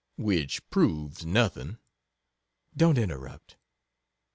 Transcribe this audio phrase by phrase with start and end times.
[0.17, 0.23] C.
[0.23, 1.65] Which proves nothing.
[1.67, 1.77] MADAME.
[2.75, 3.55] Don't interrupt.